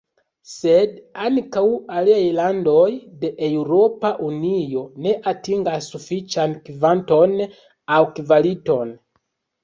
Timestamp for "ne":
5.07-5.13